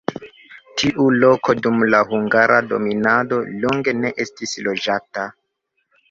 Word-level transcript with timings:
Tiu 0.81 1.03
loko 1.23 1.53
dum 1.65 1.83
la 1.95 1.99
hungara 2.13 2.55
dominado 2.71 3.39
longe 3.65 3.93
ne 3.99 4.11
estis 4.25 4.55
loĝata. 4.69 5.27